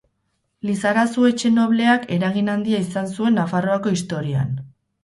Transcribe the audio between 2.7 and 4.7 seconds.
izan zuen Nafarroako historian.